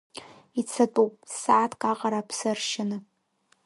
Ицатәуп, 0.59 1.13
сааҭк 1.39 1.81
аҟара 1.91 2.19
аԥсы 2.21 2.45
аршьаны. 2.51 2.97